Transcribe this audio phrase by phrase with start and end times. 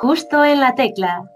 [0.00, 1.30] Justo en la tecla.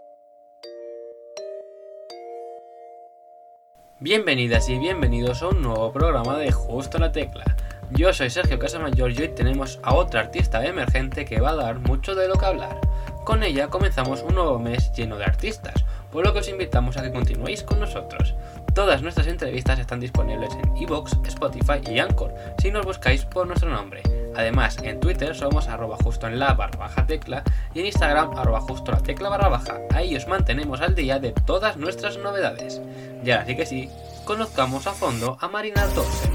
[4.01, 7.45] Bienvenidas y bienvenidos a un nuevo programa de Justo en la tecla.
[7.91, 11.79] Yo soy Sergio Casamayor y hoy tenemos a otra artista emergente que va a dar
[11.79, 12.81] mucho de lo que hablar.
[13.25, 17.03] Con ella comenzamos un nuevo mes lleno de artistas, por lo que os invitamos a
[17.03, 18.35] que continuéis con nosotros.
[18.75, 23.71] Todas nuestras entrevistas están disponibles en Evox, Spotify y Anchor, si nos buscáis por nuestro
[23.71, 24.03] nombre.
[24.37, 27.43] Además, en Twitter somos arroba justo en la barra baja tecla
[27.75, 29.81] y en Instagram arroba justo la tecla barra baja.
[29.95, 32.83] Ahí os mantenemos al día de todas nuestras novedades.
[33.25, 33.89] Y ahora sí que sí,
[34.25, 36.33] conozcamos a fondo a Marina Dorsen.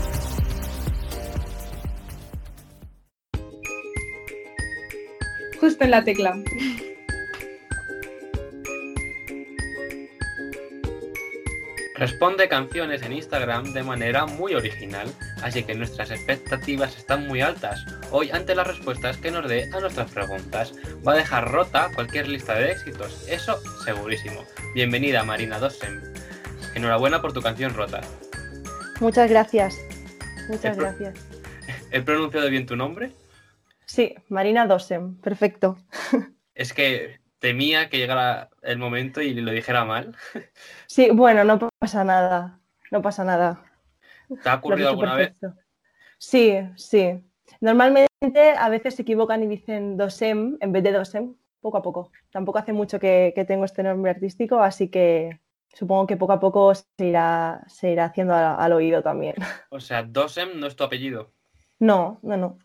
[5.59, 6.35] Justo en la tecla.
[12.01, 15.07] Responde canciones en Instagram de manera muy original,
[15.43, 17.85] así que nuestras expectativas están muy altas.
[18.09, 20.73] Hoy, ante las respuestas que nos dé a nuestras preguntas,
[21.07, 23.55] va a dejar rota cualquier lista de éxitos, eso
[23.85, 24.43] segurísimo.
[24.73, 26.01] Bienvenida Marina Dossem.
[26.73, 28.01] Enhorabuena por tu canción Rota.
[28.99, 29.77] Muchas gracias.
[30.49, 31.13] Muchas gracias.
[31.91, 33.11] ¿He pronunciado bien tu nombre?
[33.85, 35.77] Sí, Marina Dosem, perfecto.
[36.55, 40.15] Es que temía que llegara el momento y lo dijera mal.
[40.85, 42.59] Sí, bueno, no pasa nada.
[42.91, 43.63] No pasa nada.
[44.43, 45.33] ¿Te ha ocurrido alguna vez?
[46.17, 47.21] Sí, sí.
[47.59, 52.11] Normalmente a veces se equivocan y dicen Dosem en vez de Dosem, poco a poco.
[52.29, 55.39] Tampoco hace mucho que, que tengo este nombre artístico, así que
[55.73, 59.35] supongo que poco a poco se irá, se irá haciendo al, al oído también.
[59.69, 61.31] O sea, Dossem no es tu apellido.
[61.79, 62.59] No, no, no.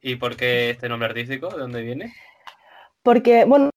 [0.00, 1.48] ¿Y por qué este nombre artístico?
[1.50, 2.14] ¿De dónde viene?
[3.02, 3.70] Porque, bueno,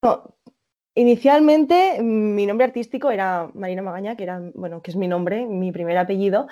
[0.96, 5.46] inicialmente mm, mi nombre artístico era Marina Magaña, que era, bueno, que es mi nombre,
[5.46, 6.48] mi primer apellido,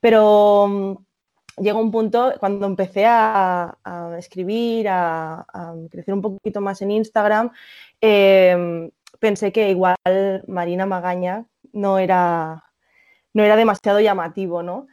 [0.00, 3.76] pero mm, llegó un punto cuando empecé a,
[4.18, 5.46] escribir, a,
[5.90, 7.50] crecer un poquito más en Instagram,
[8.00, 9.96] eh, pensé que igual
[10.46, 12.64] Marina Magaña no era,
[13.32, 14.86] no era demasiado llamativo, ¿no?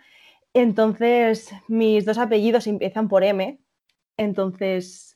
[0.54, 3.60] Entonces, mis dos apellidos empiezan por M,
[4.18, 5.13] entonces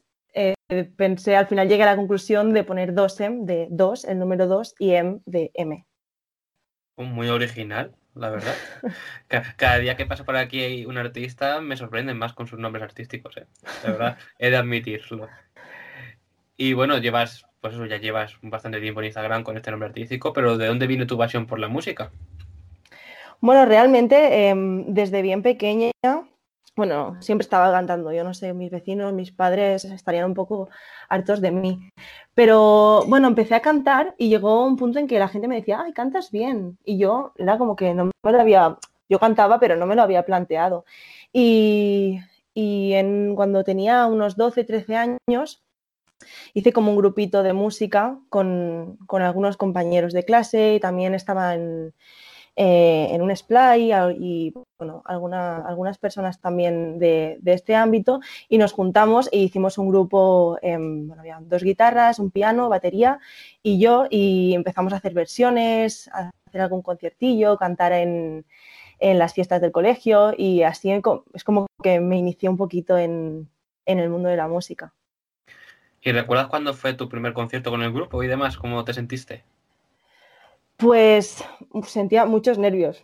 [0.97, 4.75] pensé, al final llegué a la conclusión de poner 2M de 2, el número 2,
[4.79, 5.85] y M de M.
[6.97, 8.55] Muy original, la verdad.
[9.27, 12.83] Ca- Cada día que pasa por aquí un artista me sorprende más con sus nombres
[12.83, 13.45] artísticos, ¿eh?
[13.83, 15.27] De verdad, he de admitirlo.
[16.57, 20.33] Y bueno, llevas, pues eso, ya llevas bastante tiempo en Instagram con este nombre artístico,
[20.33, 22.11] pero ¿de dónde viene tu pasión por la música?
[23.39, 25.91] Bueno, realmente em, desde bien pequeña,
[26.77, 28.13] bueno, siempre estaba cantando.
[28.13, 30.69] Yo no sé, mis vecinos, mis padres estarían un poco
[31.09, 31.91] hartos de mí.
[32.35, 35.81] Pero bueno, empecé a cantar y llegó un punto en que la gente me decía,
[35.83, 36.77] ay, cantas bien.
[36.85, 38.77] Y yo era como que no me lo había,
[39.09, 40.85] yo cantaba, pero no me lo había planteado.
[41.33, 42.19] Y,
[42.53, 45.63] y en, cuando tenía unos 12, 13 años,
[46.53, 51.55] hice como un grupito de música con, con algunos compañeros de clase y también estaba
[52.57, 58.19] eh, en un splay y bueno, alguna- algunas personas también de, de este ámbito
[58.50, 63.19] y nos juntamos e hicimos un grupo, em, bueno, había dos guitarras, un piano, batería
[63.63, 68.45] y yo y empezamos a hacer versiones, a hacer algún conciertillo, cantar en,
[69.00, 73.50] en las fiestas del colegio y así es como que me inicié un poquito en,
[73.85, 74.94] en el mundo de la música.
[76.01, 78.57] ¿Y recuerdas cuándo fue tu primer concierto con el grupo y demás?
[78.57, 79.44] ¿Cómo te sentiste?
[80.77, 81.43] Pues
[81.88, 83.03] sentía muchos nervios.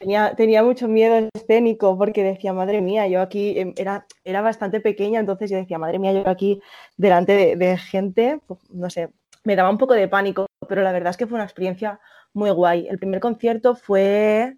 [0.00, 4.80] Tenía, tenía mucho miedo escénico porque decía, madre mía, yo aquí em, era, era bastante
[4.80, 6.60] pequeña, entonces yo decía, madre mía, yo aquí
[6.96, 9.10] delante de, gente, pues, no sé,
[9.44, 12.00] me daba un poco de pánico, pero la verdad es que fue una experiencia
[12.32, 12.88] muy guay.
[12.88, 14.56] El primer concierto fue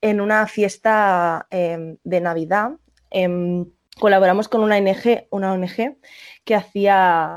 [0.00, 2.72] en una fiesta em, de Navidad.
[3.10, 3.66] em,
[4.00, 5.96] colaboramos con una ONG, una ONG
[6.44, 7.36] que hacía,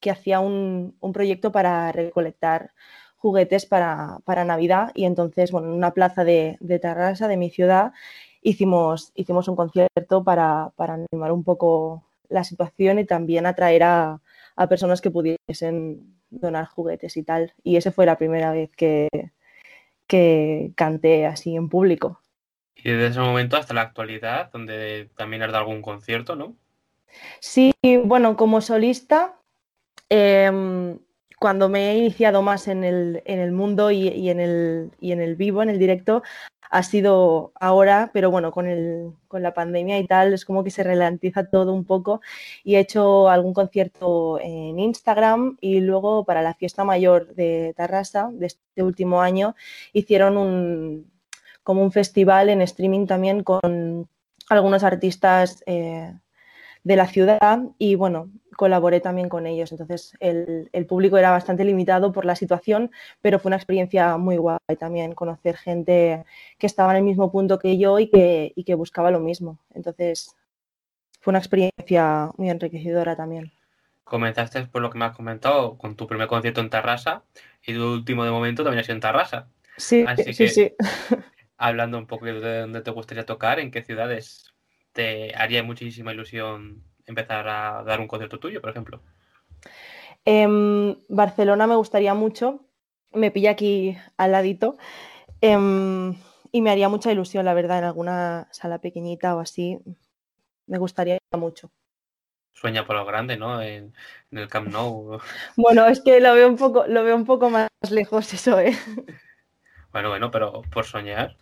[0.00, 2.72] que hacía un, un proyecto para recolectar
[3.24, 7.48] juguetes para, para Navidad y entonces, bueno, en una plaza de, de Tarrasa, de mi
[7.48, 7.94] ciudad,
[8.42, 14.20] hicimos, hicimos un concierto para, para animar un poco la situación y también atraer a,
[14.56, 17.54] a personas que pudiesen donar juguetes y tal.
[17.62, 19.08] Y esa fue la primera vez que,
[20.06, 22.20] que canté así en público.
[22.76, 26.54] Y desde ese momento hasta la actualidad, donde también has dado algún concierto, ¿no?
[27.40, 27.72] Sí,
[28.04, 29.38] bueno, como solista,
[30.10, 30.98] em,
[31.44, 35.20] cuando me he iniciado más en el, en el mundo y, en el, y en
[35.20, 36.22] el vivo, en el directo,
[36.70, 40.70] ha sido ahora, pero bueno, con, el, con la pandemia y tal, es como que
[40.70, 42.22] se ralentiza todo un poco.
[42.64, 48.30] Y he hecho algún concierto en Instagram y luego para la fiesta mayor de Tarrasa
[48.32, 49.54] de este último año
[49.92, 51.12] hicieron un,
[51.62, 54.08] como un festival en streaming también con
[54.48, 56.14] algunos artistas eh,
[56.84, 59.72] de la ciudad y bueno, colaboré también con ellos.
[59.72, 62.90] Entonces el, el, público era bastante limitado por la situación,
[63.22, 66.24] pero fue una experiencia muy guay también conocer gente
[66.58, 69.58] que estaba en el mismo punto que yo y que, y que buscaba lo mismo.
[69.74, 70.36] Entonces
[71.20, 73.50] fue una experiencia muy enriquecedora también.
[74.04, 77.24] Comenzaste, por lo que me has comentado, con tu primer concierto en Tarrasa
[77.66, 79.48] y tu último de momento también ha sido en Tarrasa.
[79.78, 80.74] Sí, Así sí, que, sí.
[81.56, 84.53] hablando un poco de dónde te gustaría tocar, en qué ciudades
[84.94, 89.02] te haría muchísima ilusión empezar a dar un concierto tuyo, por ejemplo.
[90.24, 92.64] En Barcelona me gustaría mucho,
[93.12, 94.78] me pilla aquí al ladito
[95.42, 96.14] em,
[96.50, 99.78] y me haría mucha ilusión, la verdad, en alguna sala pequeñita o así.
[100.66, 101.70] Me gustaría mucho.
[102.54, 103.60] Sueña por lo grande, ¿no?
[103.60, 103.92] En,
[104.30, 105.18] en el Camp Nou.
[105.56, 108.72] Bueno, es que lo veo un poco, lo veo un poco más lejos eso, ¿eh?
[109.92, 111.36] Bueno, bueno, pero por soñar,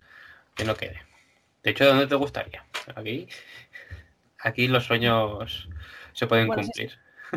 [0.54, 1.11] que no quede.
[1.62, 2.64] De hecho, ¿dónde te gustaría?
[2.94, 3.28] Aquí,
[4.38, 5.68] aquí los sueños
[6.12, 6.92] se pueden Bueno, cumplir.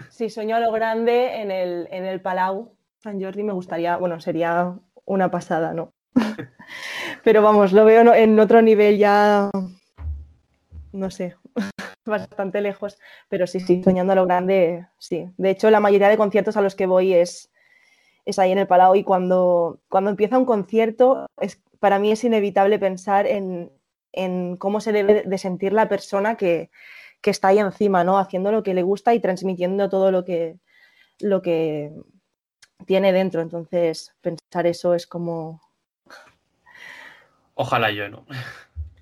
[0.10, 2.76] Si sueño a lo grande en el, en el Palau
[3.06, 4.74] San Jordi me gustaría, bueno, sería
[5.06, 5.94] una pasada, ¿no?
[7.24, 9.52] Pero vamos, lo veo en otro nivel ya,
[10.92, 11.36] no sé,
[12.06, 12.98] bastante lejos.
[13.30, 15.30] Pero sí, sí, soñando a lo grande, sí.
[15.38, 17.52] De hecho, la mayoría de conciertos a los que voy es,
[18.26, 22.24] es ahí en el Palau y cuando, cuando empieza un concierto, es, para mí es
[22.24, 23.72] inevitable pensar en,
[24.16, 26.72] en cómo se debe de sentir la persona que,
[27.22, 28.18] que está ahí encima, ¿no?
[28.18, 30.58] Haciendo lo que le gusta y transmitiendo todo lo que,
[31.20, 31.92] lo que
[32.86, 33.42] tiene dentro.
[33.42, 35.62] Entonces, pensar eso es como,
[37.56, 38.26] Ojalá yo no.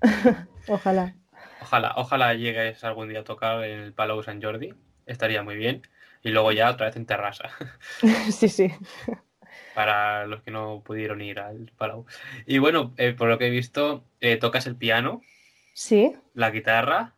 [0.68, 1.14] ojalá.
[1.60, 4.72] Ojalá, ojalá llegues algún día a tocar en el Palau San Jordi.
[5.06, 5.82] Estaría muy bien.
[6.22, 7.50] Y luego ya otra vez en Terrassa.
[8.30, 8.72] Sí, sí.
[9.74, 12.06] Para los que no pudieron ir al Palau.
[12.46, 15.20] Y bueno, eh, por lo que he visto, eh, tocas el piano,
[15.74, 16.14] Sí.
[16.34, 17.14] la guitarra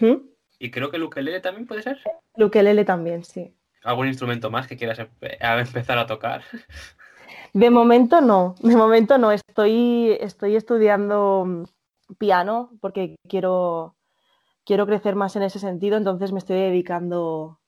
[0.00, 0.14] ¿Mm?
[0.58, 1.98] y creo que el ukelele también puede ser.
[2.34, 3.54] Ukelele también, sí.
[3.84, 6.42] ¿Algún instrumento más que quieras empe- a empezar a tocar?
[7.52, 9.30] De momento no, de momento no.
[9.32, 13.96] Estoy, estoy estudiando mm, piano porque quiero,
[14.64, 17.60] quiero crecer más en ese sentido, entonces me estoy dedicando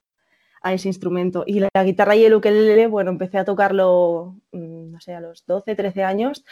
[0.62, 1.45] a ese instrumento.
[1.47, 5.45] Y la, guitarra y el ukelele, bueno, empecé a tocarlo, mm, no sé, a los
[5.47, 6.45] 12, 13 años.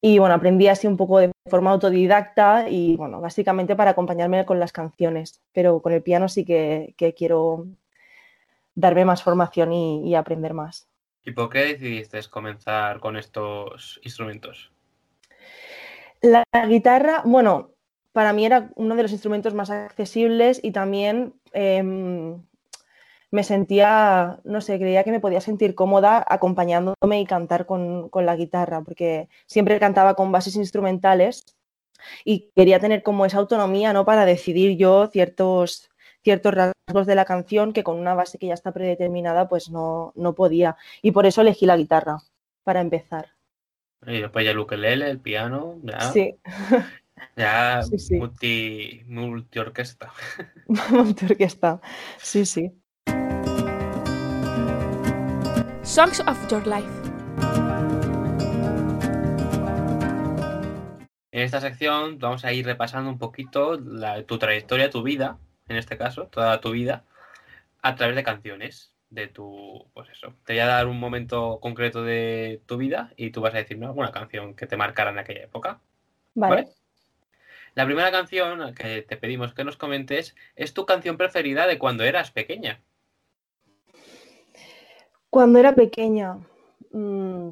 [0.00, 4.60] Y bueno, aprendí así un poco de forma autodidacta y bueno, básicamente para acompañarme con
[4.60, 5.40] las canciones.
[5.52, 7.66] Pero con el piano sí que, que quiero
[8.74, 10.88] darme más formación y- y aprender más.
[11.24, 14.70] ¿Y por qué decidiste comenzar con estos instrumentos?
[16.20, 17.72] La guitarra, bueno,
[18.12, 22.42] para mí era uno de los instrumentos más accesibles y también em,
[23.30, 28.26] me sentía, no sé, creía que me podía sentir cómoda acompañándome y cantar con, con
[28.26, 31.56] la guitarra, porque siempre cantaba con bases instrumentales
[32.24, 34.04] y quería tener como esa autonomía, ¿no?
[34.04, 35.90] Para decidir yo ciertos,
[36.22, 40.12] ciertos rasgos de la canción que con una base que ya está predeterminada, pues no,
[40.16, 40.76] no podía.
[41.02, 42.18] Y por eso elegí la guitarra,
[42.64, 43.34] para empezar.
[44.06, 46.36] Y después ya el ukelele, el piano, ya, Sí,
[47.36, 48.14] ya Sí, sí.
[48.16, 50.12] multi, multiorquesta.
[50.90, 51.80] multiorquesta.
[52.18, 52.77] Sí, sí.
[55.88, 56.86] Songs of Your Life.
[61.32, 65.76] En esta sección vamos a ir repasando un poquito la- tu trayectoria, tu vida, en
[65.76, 67.04] este caso, toda tu vida,
[67.80, 70.34] a través de canciones de tu, pues eso.
[70.44, 73.86] Te voy a dar un momento concreto de tu vida y tú vas a decirme
[73.86, 75.80] alguna canción que te marcara en aquella época.
[76.34, 76.54] Vale.
[76.54, 76.68] ¿Vale?
[77.74, 82.04] La primera canción que te pedimos que nos comentes es tu canción preferida de cuando
[82.04, 82.82] eras pequeña.
[85.30, 86.28] Cuando era pequeña,
[86.92, 87.48] mm,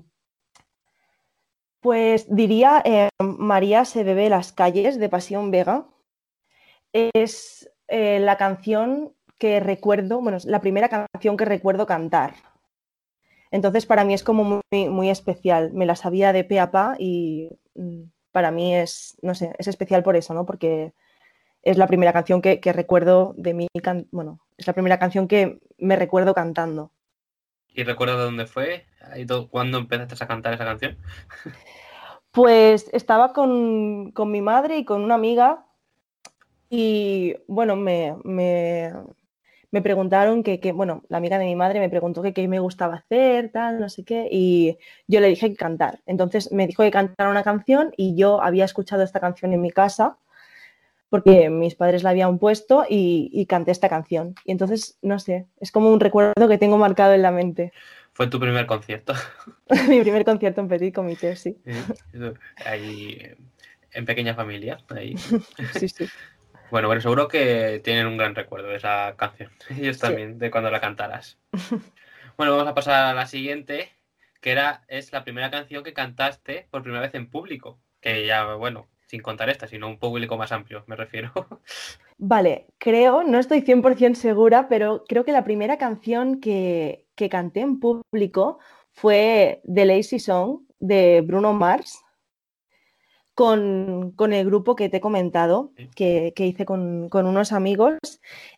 [1.81, 5.87] pues diría eh, María se bebe las calles de Pasión Vega.
[7.15, 12.35] Es eh, la canción que recuerdo, bueno, es la primera canción que recuerdo cantar.
[13.51, 15.73] Entonces para mí es como muy, muy especial.
[15.73, 18.03] Me la sabía de pe a pa y mm,
[18.33, 20.45] para mí es, no sé, es especial por eso, ¿no?
[20.47, 20.93] Porque
[21.63, 25.61] es la primera canción que, que recuerdo de can- bueno, es la primera canción que
[25.79, 26.93] me recuerdo cantando.
[27.77, 28.87] ¿Y recuerdas de dónde fue?
[29.17, 30.99] ¿Y do- ¿Cuándo empezaste a cantar esa canción?
[32.31, 35.67] Pues estaba con, con mi madre y con una amiga
[36.69, 38.93] y bueno, me, me,
[39.71, 42.61] me preguntaron que, que, bueno, la amiga de mi madre me preguntó que qué me
[42.61, 46.01] gustaba hacer, tal, no sé qué, y yo le dije que cantar.
[46.07, 49.71] Entonces me dijo que cantara una canción y yo había escuchado esta canción en mi
[49.71, 50.19] casa
[51.09, 54.35] porque mis padres la habían puesto y, y canté esta canción.
[54.45, 57.73] Y entonces, no sé, es como un recuerdo que tengo marcado en la mente.
[58.17, 59.13] Fue tu primer concierto.
[59.89, 61.59] mi primer concierto en Petit Comité, sí.
[62.65, 63.21] Ahí,
[63.93, 64.79] en pequeña familia.
[64.89, 65.17] Ahí.
[65.75, 66.07] sí, sí.
[66.71, 69.51] Bueno, bueno, seguro que tienen un gran recuerdo de esa canción.
[69.71, 71.39] Ellos también, de cuando la cantaras.
[72.39, 73.93] bueno, vamos a pasar a la siguiente,
[74.41, 77.79] que era, es la primera canción que cantaste por primera vez en público.
[78.01, 81.33] Que ya, bueno, sin contar esta, sino un público más amplio, me refiero.
[82.19, 87.61] Vale, creo, no estoy 100% segura, pero creo que la primera canción que, que canté
[87.61, 88.59] en público
[88.93, 92.03] fue The Lazy Song de Bruno Mars
[93.35, 97.99] con, con el grupo que te he comentado, que, que hice con, con, unos amigos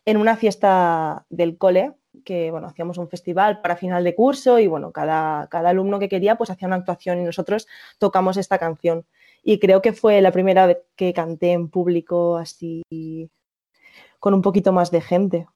[0.05, 1.91] en una fiesta del cole,
[2.23, 6.07] que bueno, hacíamos un festival para final de curso y bueno, cada, cada alumno que
[6.07, 9.05] quería pues hacía una actuación y nosotros tocamos esta canción.
[9.43, 12.83] Y creo que fue la primera vez que canté en público así
[14.19, 15.47] con un poquito más de gente.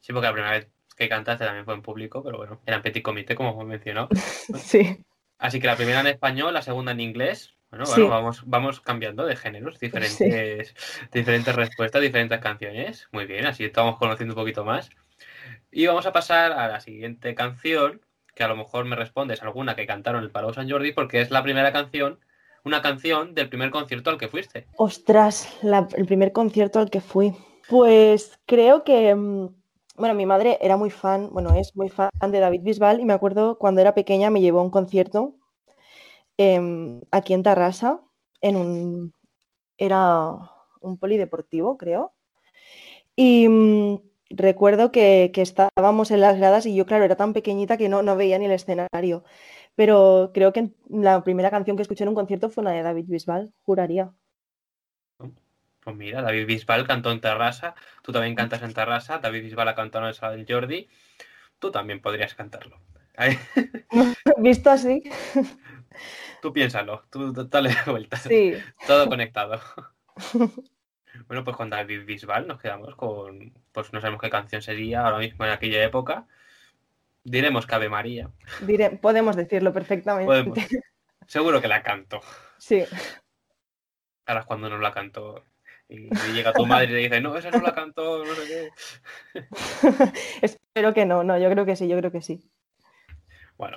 [0.00, 2.82] Sí, porque la primera vez que cantaste también fue en público, pero bueno, era en
[2.82, 4.08] petit comité, como hemos mencionado.
[4.58, 5.04] sí.
[5.38, 7.54] Así que la primera en español, la segunda en inglés.
[7.70, 10.74] Bueno, bueno vamos, vamos cambiando de géneros, diferentes,
[11.12, 13.08] diferentes respuestas, diferentes canciones.
[13.10, 14.90] Muy bien, así estamos conociendo un poquito más.
[15.72, 18.00] Y vamos a pasar a la siguiente canción,
[18.34, 21.32] que a lo mejor me respondes alguna que cantaron el Palau San Jordi, porque es
[21.32, 22.20] la primera canción,
[22.64, 24.66] una canción del primer concierto al que fuiste.
[24.76, 27.34] Ostras, el primer concierto al que fui.
[27.68, 29.48] Pues creo que mm,
[29.96, 33.12] bueno, mi madre era muy fan, bueno, es muy fan de David Bisbal y me
[33.12, 35.36] acuerdo cuando era pequeña me llevó a un concierto
[36.36, 38.00] em, aquí en Tarrasa,
[38.40, 39.14] en un,
[39.78, 40.32] era
[40.80, 42.12] un polideportivo, creo.
[43.16, 43.98] Y mm,
[44.30, 48.16] recuerdo que, estábamos en las gradas y yo, claro, era tan pequeñita que no, no
[48.16, 49.24] veía ni el escenario.
[49.74, 53.06] Pero creo que la primera canción que escuché en un concierto fue una de David
[53.08, 54.12] Bisbal, juraría.
[55.80, 59.74] Pues mira, David Bisbal cantó en Terrassa, tú también cantas en Terrassa, David Bisbal ha
[59.74, 60.88] cantado en el Sala del Jordi,
[61.58, 62.78] tú también podrías cantarlo.
[64.38, 65.02] Visto así.
[66.40, 68.22] Tú piénsalo, tú dale vueltas.
[68.22, 68.54] Sí.
[68.86, 69.60] Todo conectado.
[71.28, 75.18] Bueno, pues con David Bisbal nos quedamos con, pues no sabemos qué canción sería ahora
[75.18, 76.26] mismo en aquella época.
[77.24, 78.30] Diremos que Ave María.
[79.00, 80.66] podemos decirlo perfectamente.
[81.26, 82.20] Seguro que la canto.
[82.58, 82.84] Sí.
[84.26, 85.42] Ahora es cuando no la canto.
[85.88, 88.70] Y, llega tu madre y te dice, no, esa no la cantó, no sé
[89.32, 89.42] qué.
[90.42, 92.42] Espero que no, no, yo creo que sí, yo creo que sí.
[93.56, 93.76] Bueno,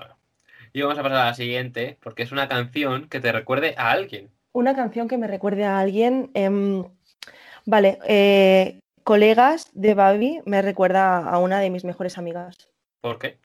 [0.73, 3.91] Y vamos a pasar a la siguiente, porque es una canción que te recuerde a
[3.91, 4.31] alguien.
[4.53, 6.31] Una canción que me recuerde a alguien.
[6.33, 6.83] Em,
[7.65, 12.76] vale, eh, colegas de Babi me recuerda a una de mis mejores amigas.
[13.01, 13.39] ¿Por qué?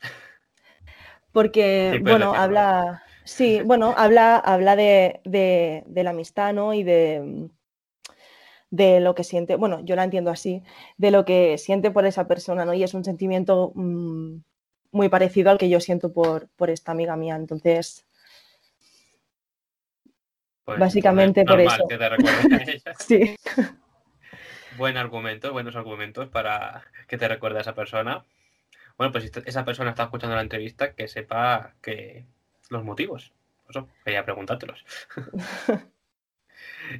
[1.33, 3.03] Porque, bueno, habla.
[3.25, 6.75] Sí, bueno, habla, habla de, de la amistad, ¿no?
[6.75, 7.49] Y de
[8.73, 10.63] de lo que siente, bueno, yo la entiendo así,
[10.97, 12.73] de lo que siente por esa persona, ¿no?
[12.73, 14.39] Y es un sentimiento mmm,
[14.93, 17.37] muy parecido al que yo siento por, por esta amiga mía.
[17.37, 18.07] Entonces,
[20.65, 21.87] pues, básicamente por eso.
[21.87, 22.17] Que te a
[22.67, 22.95] ella.
[22.99, 23.37] sí.
[24.79, 28.25] Buen argumento, buenos argumentos para que te recuerde a esa persona.
[28.99, 32.25] Bueno, pues si esa persona está escuchando la entrevista, que sepa que
[32.71, 33.33] los motivos.
[33.69, 34.85] Eso, quería preguntártelos.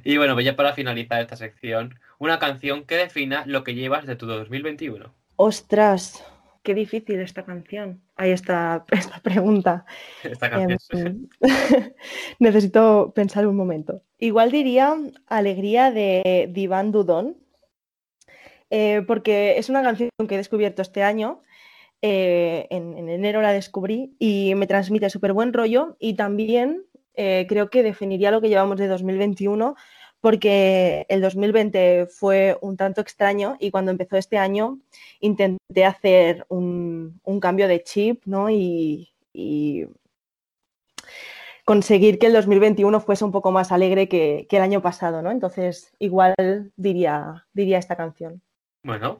[0.03, 4.05] Y bueno, pues ya para finalizar esta sección, una canción que defina lo que llevas
[4.05, 5.13] de tu 2021.
[5.35, 6.23] Ostras,
[6.63, 8.01] qué difícil esta canción.
[8.15, 9.85] Ahí está esta pregunta.
[10.23, 10.79] Esta canción.
[10.91, 11.27] Em,
[12.39, 14.01] necesito pensar un momento.
[14.19, 14.95] Igual diría
[15.27, 17.37] Alegría de Divan Dudón,
[18.69, 21.41] eh, porque es una canción que he descubierto este año.
[22.05, 26.83] Eh, en, en, enero la descubrí y me transmite súper buen rollo y también
[27.13, 29.73] eh, creo que definiría lo que llevamos de 2021
[30.19, 34.79] porque el 2020 fue un tanto extraño y cuando empezó este año
[35.21, 38.49] intenté hacer un, cambio de chip ¿no?
[38.49, 39.09] y,
[41.63, 45.31] conseguir que el 2021 fuese un poco más alegre que, el año pasado, ¿no?
[45.31, 46.35] Entonces, igual
[46.75, 48.41] diría, diría esta canción.
[48.83, 49.19] Bueno,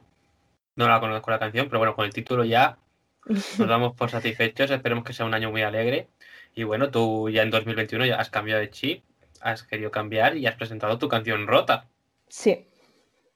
[0.76, 2.78] no la conozco la canción, pero bueno, con el título ya
[3.26, 4.70] nos damos por satisfechos.
[4.70, 6.08] Esperemos que sea un año muy alegre.
[6.54, 9.04] Y bueno, tú ya en 2021 ya has cambiado de chip,
[9.40, 11.88] has querido cambiar y has presentado tu canción rota.
[12.28, 12.66] Sí.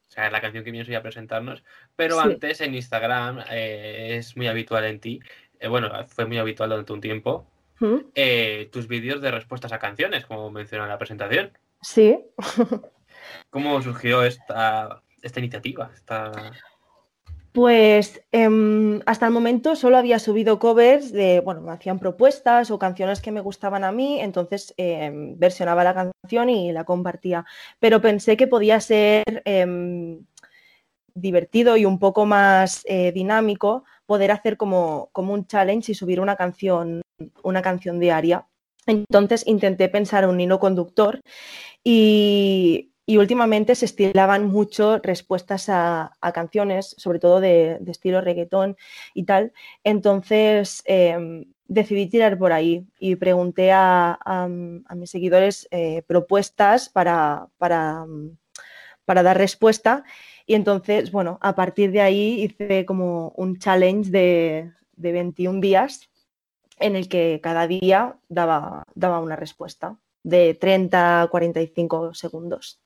[0.09, 1.64] O sea, es la canción que pienso ya presentarnos.
[1.97, 5.21] Pero antes en Instagram eh, es muy habitual en ti,
[5.61, 7.97] eh, bueno, fue muy habitual durante un tiempo, ¿Mm?
[8.14, 11.52] eh, tus vídeos de respuestas a canciones, como mencioné en la presentación.
[11.83, 12.18] Sí.
[13.50, 15.90] ¿Cómo surgió esta, esta iniciativa?
[15.92, 16.52] Esta...
[17.52, 22.78] Pues em, hasta el momento solo había subido covers de, bueno, me hacían propuestas o
[22.78, 27.45] canciones que me gustaban a mí, entonces em, versionaba la canción y la compartía.
[27.81, 30.25] Pero pensé que podía ser em,
[31.14, 36.21] divertido y un poco más eh, dinámico poder hacer como, como, un challenge y subir
[36.21, 37.02] una canción,
[37.43, 38.47] una canción diaria.
[38.87, 41.21] Entonces intenté pensar un hilo conductor
[41.85, 48.77] y y últimamente se estilaban mucho respuestas a, canciones, sobre todo de, estilo reggaetón
[49.15, 49.55] y tal.
[49.83, 54.47] Entonces em, decidí tirar por ahí y pregunté a,
[54.95, 58.05] mis seguidores eh, propuestas para, para,
[59.07, 60.05] dar respuesta.
[60.45, 66.11] Y entonces, bueno, a partir de ahí hice como un challenge de, de 21 días
[66.79, 72.83] en el que cada día daba, daba una respuesta de 30 a 45 segundos.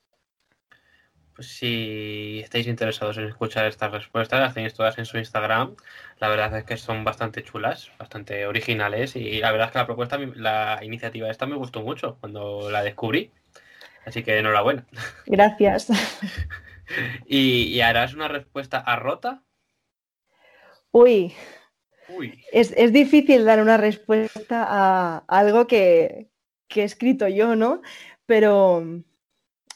[1.35, 5.75] Pues si estáis interesados en escuchar estas respuestas, las tenéis todas en su Instagram.
[6.19, 9.85] La verdad es que son bastante chulas, bastante originales y la verdad es que la
[9.87, 13.31] propuesta, la iniciativa esta me gustó mucho cuando la descubrí.
[14.05, 14.85] Así que enhorabuena.
[15.25, 15.87] Gracias.
[17.25, 19.41] ¿Y, y harás una respuesta a rota?
[20.91, 21.33] Uy.
[22.09, 22.43] Uy.
[22.51, 26.29] Es, es, difícil dar una respuesta a algo que,
[26.67, 27.81] que he escrito yo, ¿no?
[28.25, 29.03] Pero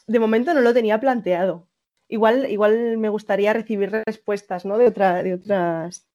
[0.08, 1.68] de momento no lo tenía planteado.
[2.08, 4.78] Igual, igual me gustaría recibir respuestas ¿no?
[4.78, 6.08] de, otra, de, otras,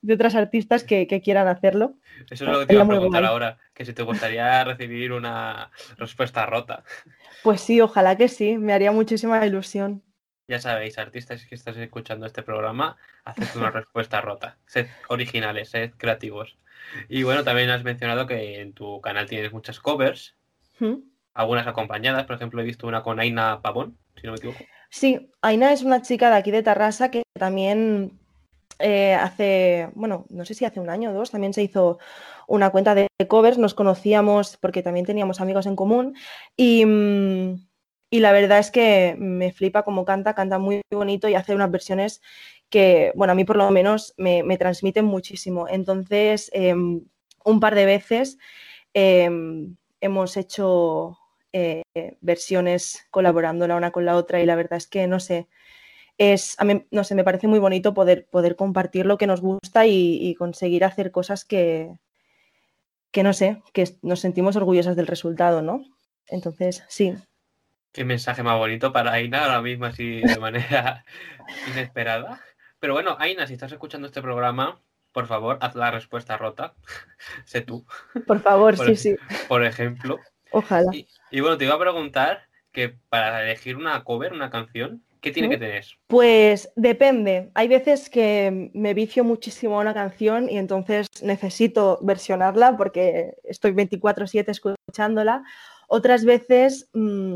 [0.00, 1.96] de otras artistas que, quieran hacerlo.
[2.30, 5.72] Eso es lo que te iba a preguntar ahora, que si te gustaría recibir una
[5.98, 6.84] respuesta rota.
[7.42, 10.02] Pues sí, ojalá que sí, me haría muchísima ilusión.
[10.46, 14.58] Ya sabéis, artistas que estáis escuchando este programa, haced una respuesta rota.
[14.66, 16.58] Sed originales, sed creativos.
[17.08, 20.36] Y bueno, también has mencionado que en tu canal tienes muchas covers.
[20.78, 21.09] ¿Mm?
[21.34, 24.64] Algunas acompañadas, por ejemplo, he visto una con Aina Pavón, si no me equivoco.
[24.90, 28.18] Sí, Aina es una chica de aquí de Tarrasa que también
[28.80, 31.98] eh, hace, bueno, no sé si hace un año o dos, también se hizo
[32.48, 36.16] una cuenta de covers, nos conocíamos porque también teníamos amigos en común
[36.56, 37.66] y, mm,
[38.10, 42.20] la verdad es que me flipa como canta, canta muy bonito y hace unas versiones
[42.68, 45.68] que, bueno, a mí por lo menos me, transmiten muchísimo.
[45.68, 47.04] Entonces, em,
[47.44, 48.38] un par de veces
[48.94, 51.19] em, hemos hecho
[51.52, 51.82] eh,
[52.20, 55.48] versiones colaborando la una con la otra y la verdad es que no sé,
[56.20, 59.40] es, a mí, no sé, me parece muy bonito poder, poder compartir lo que nos
[59.40, 61.96] gusta y, conseguir hacer cosas que,
[63.10, 65.82] que, no sé, que nos sentimos orgullosas del resultado, ¿no?
[66.28, 67.14] Entonces, sí.
[67.92, 71.06] Qué mensaje más bonito para Aina ahora mismo, así de manera
[71.72, 72.38] inesperada.
[72.80, 74.78] Pero bueno, Aina, si estás escuchando este programa,
[75.12, 76.74] por favor, haz la respuesta rota.
[77.46, 77.86] sé tú.
[78.26, 79.16] Por favor, sí, sí.
[79.48, 80.20] Por ejemplo.
[80.52, 80.90] Ojalá.
[81.30, 85.48] Y, bueno, te iba a preguntar que para elegir una cover, una canción, ¿qué tiene
[85.48, 85.84] que tener?
[86.06, 87.50] Pues depende.
[87.54, 93.72] Hay veces que me vicio muchísimo a una canción y entonces necesito versionarla porque estoy
[93.72, 95.42] 24/7 escuchándola.
[95.88, 97.34] Otras veces mm,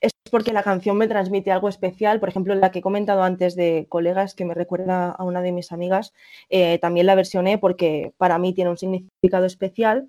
[0.00, 2.20] es porque la canción me transmite algo especial.
[2.20, 5.52] Por ejemplo, la que he comentado antes de colegas, que me recuerda a una de
[5.52, 6.12] mis amigas,
[6.48, 10.08] eh, también la versioné porque para mí tiene un significado especial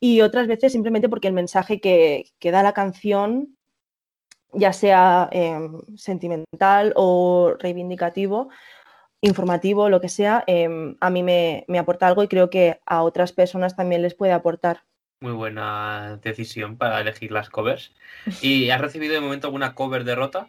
[0.00, 3.56] y otras veces simplemente porque el mensaje que, da la canción,
[4.54, 8.48] ya sea em, sentimental o reivindicativo,
[9.20, 13.32] informativo, lo que sea, em, a mí me, aporta algo y creo que a otras
[13.32, 14.84] personas también les puede aportar.
[15.20, 17.94] Muy buena decisión para elegir las covers.
[18.40, 20.48] ¿Y has recibido de momento alguna cover de Rota?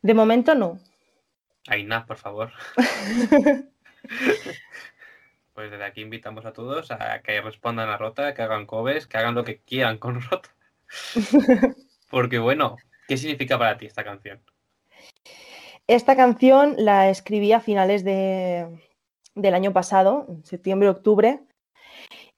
[0.00, 0.80] De momento no.
[1.66, 2.50] Aina, por favor.
[5.58, 9.18] pues desde aquí invitamos a todos a que respondan a Rota, que hagan covers, que
[9.18, 10.50] hagan lo que quieran con Rota.
[12.08, 12.76] Porque bueno,
[13.08, 14.40] ¿qué significa para ti esta canción?
[15.88, 18.68] Esta canción la escribí a finales de,
[19.34, 21.40] del año pasado, septiembre-octubre.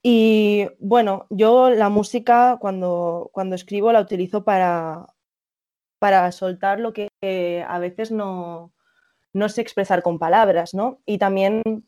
[0.02, 5.08] Y bueno, yo la música cuando, cuando escribo la utilizo para,
[5.98, 7.10] para soltar lo que
[7.68, 8.72] a veces no,
[9.34, 11.02] no sé expresar con palabras, ¿no?
[11.04, 11.84] Y también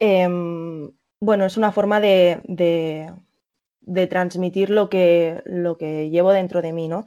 [0.00, 3.12] Em, bueno, es una forma de,
[4.08, 7.04] transmitir lo que, lo que, llevo dentro de mí, ¿no?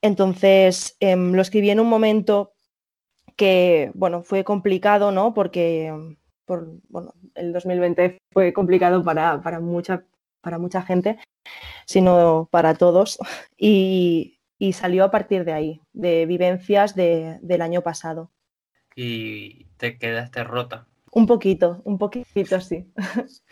[0.00, 2.54] Entonces, em, lo escribí en un momento
[3.36, 5.34] que, bueno, fue complicado, ¿no?
[5.34, 5.92] Porque,
[6.44, 10.04] por, bueno, el 2020 fue complicado para, mucha,
[10.40, 11.18] para mucha gente,
[11.86, 13.18] sino para todos,
[13.58, 14.38] y,
[14.72, 18.30] salió a partir de ahí, de vivencias del año pasado.
[18.94, 22.92] Y te quedaste rota un poquito, un poquito, sí.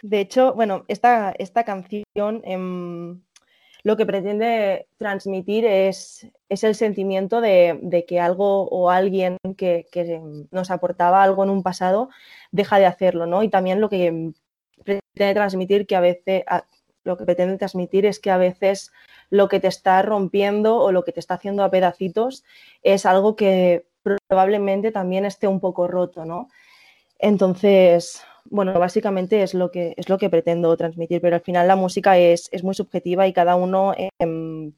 [0.02, 3.20] De hecho, bueno, esta, esta canción em,
[3.84, 9.86] lo que pretende transmitir es, es el sentimiento de, que algo o alguien que,
[10.50, 12.08] nos aportaba algo en un pasado
[12.50, 13.42] deja de hacerlo, ¿no?
[13.42, 14.32] Y también lo que
[14.84, 16.44] pretende transmitir que a veces
[17.04, 18.90] lo que pretende transmitir es que a veces
[19.28, 22.44] lo que te está rompiendo o lo que te está haciendo a pedacitos
[22.82, 23.86] es algo que
[24.28, 26.48] probablemente también esté un poco roto, ¿no?
[27.24, 31.74] Entonces, bueno, básicamente es lo que, es lo que pretendo transmitir, pero al final la
[31.74, 34.74] música es, muy subjetiva y cada uno em,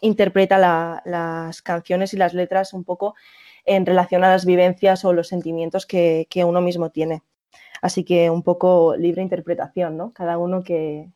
[0.00, 3.16] interpreta la- las canciones y las letras un poco
[3.64, 7.24] en relación a las vivencias o los sentimientos que, que uno mismo tiene.
[7.82, 10.12] Así que un poco libre interpretación, ¿no?
[10.12, 11.10] Cada uno que...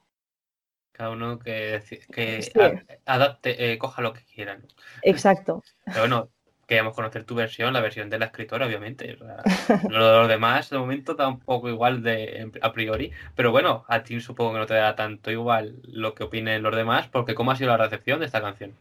[0.90, 1.81] Cada uno que,
[2.12, 2.51] que Sí.
[2.59, 2.83] a-
[3.14, 4.61] adapte, eh, coja lo que quiera.
[5.03, 5.62] Exacto.
[5.85, 6.29] Pero bueno,
[6.73, 9.19] queríamos conocer tu versión, la versión de la escritora, obviamente.
[9.91, 13.13] lo de los demás, de momento, tampoco igual de a priori.
[13.35, 16.75] Pero bueno, a ti supongo que no te dará tanto igual lo que opinen los
[16.75, 18.75] demás, porque ¿cómo ha sido la recepción de esta canción?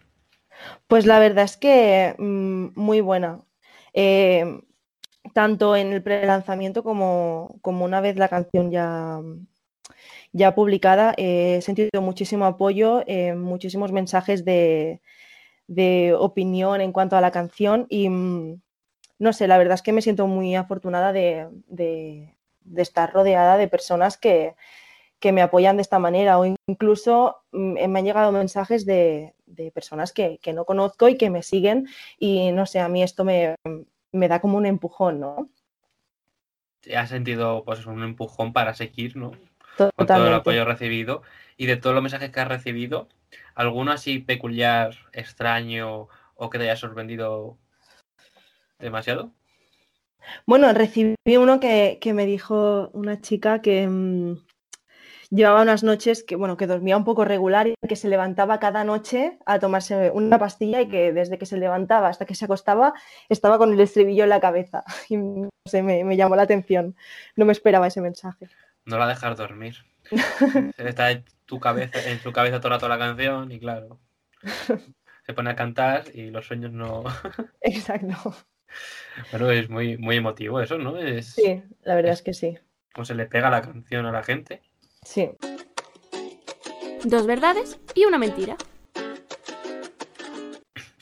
[0.87, 3.41] Pues la verdad es que mm, muy buena.
[3.93, 4.61] Eh,
[5.33, 9.19] tanto en el pre-lanzamiento como, como una vez la canción ya,
[10.31, 15.01] ya publicada, eh, he sentido muchísimo apoyo, eh, muchísimos mensajes de,
[15.67, 18.61] de opinión en cuanto a la canción y mm,
[19.19, 22.35] no sé, la verdad es que me siento muy afortunada de, de-
[22.77, 24.55] estar rodeada de personas que,
[25.19, 29.71] que me apoyan de esta manera o incluso mm, me han llegado mensajes de, de
[29.71, 31.87] personas que, que no conozco y que me siguen
[32.19, 33.55] y no sé, a mí esto me,
[34.11, 35.49] me da como un empujón, ¿no?
[36.95, 39.31] ¿Has sentido pues un empujón para seguir, ¿no?
[39.77, 41.23] Con todo el apoyo recibido.
[41.57, 43.07] Y de todos los mensajes que has recibido,
[43.55, 47.57] ¿alguno así peculiar, extraño o que te haya sorprendido
[48.79, 49.31] demasiado?
[50.45, 54.37] Bueno, recibí uno que, que me dijo una chica que mm,
[55.29, 58.83] llevaba unas noches que, bueno, que dormía un poco regular y que se levantaba cada
[58.83, 62.93] noche a tomarse una pastilla y que desde que se levantaba hasta que se acostaba
[63.29, 64.83] estaba con el estribillo en la cabeza.
[65.09, 66.95] Y no sé, me, me llamó la atención.
[67.35, 68.47] No me esperaba ese mensaje.
[68.85, 69.75] No la dejas dormir.
[70.77, 73.99] Está en tu cabeza, en su cabeza toda, toda la canción y claro.
[75.25, 77.03] Se pone a cantar y los sueños no.
[77.61, 78.35] Exacto.
[79.31, 80.97] Bueno, es muy, muy emotivo eso, ¿no?
[80.97, 82.57] Es Sí, la verdad es que sí.
[82.93, 84.61] como se le pega la canción a la gente.
[85.03, 85.29] Sí.
[87.03, 88.55] Dos verdades y una mentira.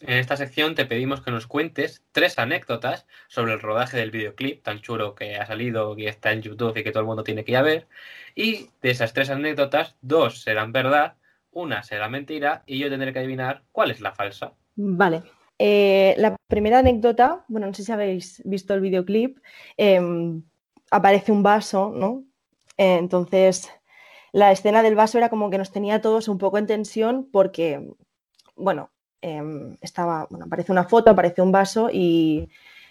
[0.01, 4.63] En esta sección te pedimos que nos cuentes tres anécdotas sobre el rodaje del videoclip
[4.63, 7.43] tan chulo que ha salido y está en YouTube y que todo el mundo tiene
[7.43, 7.87] que ir a ver.
[8.35, 11.15] Y de esas tres anécdotas, dos serán verdad,
[11.51, 14.53] una será mentira y yo tendré que adivinar cuál es la falsa.
[14.75, 15.23] Vale.
[15.57, 19.39] Eh, la primera anécdota, bueno, no sé si habéis visto el videoclip,
[19.75, 20.43] em,
[20.89, 22.23] aparece un vaso, ¿no?
[22.77, 23.69] Eh, entonces,
[24.31, 27.85] la escena del vaso era como que nos tenía todos un poco en tensión porque,
[28.55, 32.49] bueno, em, estaba, bueno, aparece una foto, aparece un vaso y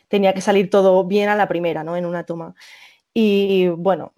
[0.08, 1.96] tenía que salir todo bien a la primera, ¿no?
[1.96, 2.54] En una toma.
[3.14, 4.14] Y bueno,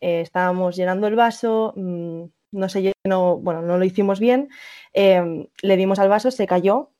[0.00, 4.48] eh, estábamos llenando el vaso, mm, no se llenó, bueno, no lo hicimos bien,
[4.92, 6.90] em, le dimos al vaso, se cayó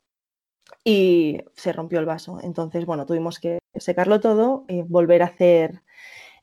[0.85, 2.39] y se rompió el vaso.
[2.43, 5.83] Entonces, bueno, tuvimos que secarlo todo y volver a hacer,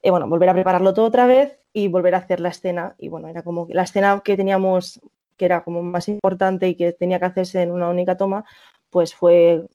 [0.03, 2.95] eh, bueno, volver a prepararlo todo otra vez y volver a hacer la escena.
[2.99, 5.01] Y bueno, era como la escena que teníamos,
[5.41, 8.45] que era como más importante y que tenía que hacerse en una única toma,
[8.91, 9.65] pues fue,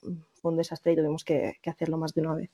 [0.44, 2.50] un desastre y tuvimos que, hacerlo más de una vez.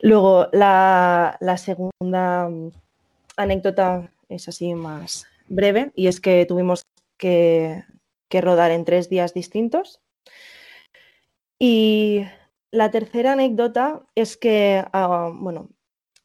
[0.00, 2.70] Luego, la, segunda mm,
[3.38, 6.84] anécdota es así más breve y es que tuvimos
[7.16, 7.82] que,
[8.28, 10.02] que rodar en tres días distintos.
[11.58, 12.26] Y
[12.72, 15.70] la tercera anécdota es que, ah, bueno,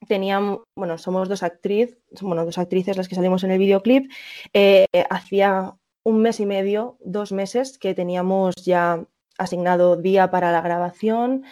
[0.10, 4.12] teníamos, bueno, somos dos actrices, bueno, dos actrices las que salimos en el videoclip.
[4.54, 9.06] eh, hacía un mes y medio, dos meses que teníamos ya
[9.38, 11.44] asignado día para la grabación.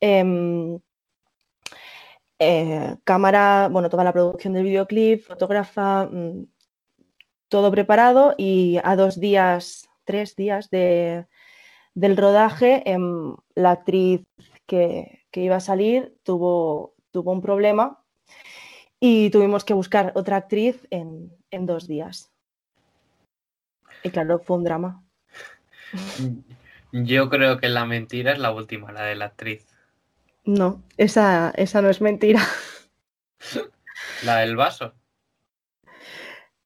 [0.00, 0.80] em,
[2.38, 6.46] eh, cámara, bueno, toda la producción del videoclip, fotógrafa, mm,
[7.48, 11.26] todo preparado y a dos días, tres días de,
[11.94, 14.22] del rodaje, em, la actriz
[14.66, 17.97] que, que iba a salir tuvo, tuvo un problema
[19.00, 22.32] y tuvimos que buscar otra actriz en, en dos días.
[24.02, 25.04] Y claro, fue un drama.
[26.92, 29.66] Yo creo que la mentira es la última, la de la actriz.
[30.44, 32.40] No, esa, esa no es mentira.
[34.20, 34.94] La del vaso.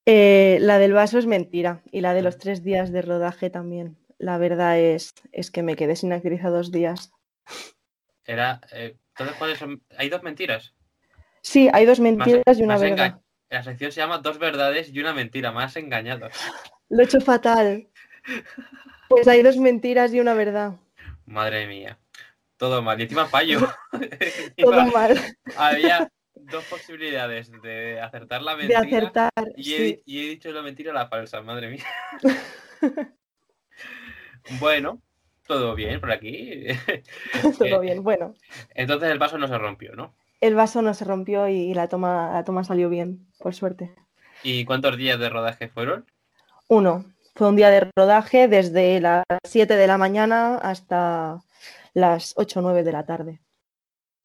[0.06, 3.96] Eh, la del vaso es mentira y la de los tres días de rodaje también.
[4.18, 7.12] La verdad es, es que me quedé sin actriz a dos días.
[8.24, 8.60] Era.
[8.72, 9.82] eh, entonces, ¿cuáles son?
[9.96, 10.74] Hay dos mentiras.
[11.42, 13.20] Sí, hay dos Más- mentiras y una verdad.
[13.50, 16.32] La sección se llama Dos verdades y una mentira, más engañados.
[16.88, 17.86] Lo he hecho fatal.
[19.08, 20.76] Pues hay dos mentiras y una verdad.
[21.26, 21.98] Madre mía.
[22.56, 22.98] Todo mal.
[22.98, 23.58] Y encima fallo.
[24.56, 25.20] Todo Encima mal.
[25.56, 28.80] Había dos posibilidades de acertar la De mentira.
[28.80, 29.30] acertar.
[29.56, 30.02] Y he, sí.
[30.06, 31.84] y he dicho la mentira la falsa, madre mía.
[34.60, 35.02] bueno,
[35.46, 36.66] todo bien por aquí.
[37.58, 38.02] Todo Eh, bien.
[38.02, 38.34] Bueno,
[38.74, 40.14] Entonces el vaso no se rompió, ¿no?
[40.42, 43.94] El vaso no se rompió y la toma, la toma salió bien, por suerte.
[44.42, 46.04] ¿Y cuántos días de rodaje fueron?
[46.68, 47.04] Uno.
[47.34, 51.40] Fue un día de rodaje desde las 7 de la mañana hasta
[51.94, 53.40] las 8 o 9 de la tarde.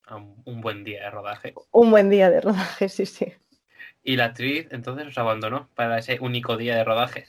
[0.06, 1.54] Ah, Un buen día de rodaje.
[1.72, 3.32] Un buen día de rodaje, sí, sí.
[4.08, 7.26] Y la actriz entonces os abandonó para ese único día de rodaje.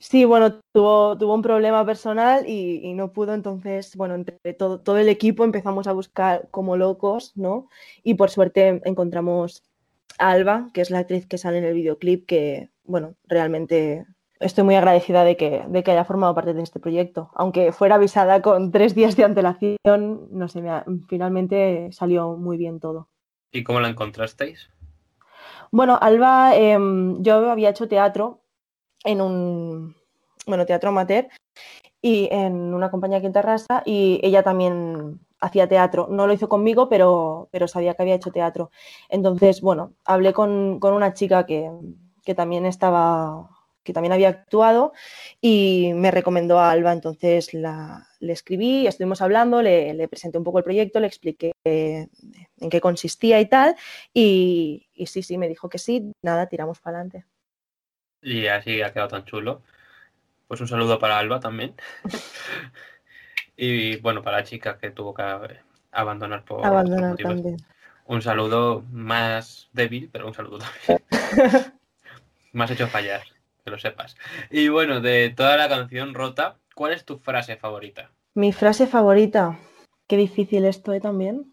[0.00, 4.80] Sí, bueno, tuvo, tuvo un problema personal y, y no pudo, entonces, bueno, entre todo,
[4.80, 7.68] todo el equipo empezamos a buscar como locos, ¿no?
[8.02, 9.62] Y por suerte encontramos
[10.18, 14.04] a Alba, que es la actriz que sale en el videoclip, que, bueno, realmente
[14.40, 17.30] estoy muy agradecida de que, de que haya formado parte de este proyecto.
[17.36, 22.56] Aunque fuera avisada con tres días de antelación, no sé, me ha- finalmente salió muy
[22.56, 23.08] bien todo.
[23.52, 24.68] ¿Y cómo la encontrasteis?
[25.70, 28.40] Bueno, Alba, em, yo había hecho teatro
[29.04, 29.96] en un,
[30.46, 31.28] bueno, teatro amateur
[32.02, 33.32] y en una compañía aquí en
[33.86, 36.08] y ella también hacía teatro.
[36.10, 38.70] No lo hizo conmigo, pero, pero sabía que había hecho teatro.
[39.08, 41.70] Entonces, bueno, hablé con, con una chica que,
[42.24, 43.48] que también estaba,
[43.88, 44.92] que también había actuado
[45.40, 46.92] y me recomendó a Alba.
[46.92, 51.52] Entonces la, le escribí, estuvimos hablando, le, le presenté un poco el proyecto, le expliqué
[51.64, 53.76] en qué consistía y tal.
[54.12, 57.24] Y, y sí, sí, me dijo que sí, nada, tiramos para adelante.
[58.20, 59.62] Y así ha quedado tan chulo.
[60.48, 61.74] Pues un saludo para Alba también.
[63.56, 65.22] y bueno, para la chica que tuvo que
[65.92, 67.56] abandonar por Abandonar también.
[68.04, 71.02] Un saludo más débil, pero un saludo también.
[72.52, 73.22] más hecho fallar,
[73.68, 74.16] que lo sepas.
[74.50, 78.10] Y bueno, de toda la canción rota, ¿cuál es tu frase favorita?
[78.34, 79.58] Mi frase favorita.
[80.06, 81.00] Qué difícil esto ¿eh?
[81.00, 81.52] también.